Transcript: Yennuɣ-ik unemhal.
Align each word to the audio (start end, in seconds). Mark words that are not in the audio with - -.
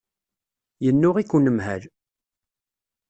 Yennuɣ-ik 0.83 1.31
unemhal. 1.37 1.83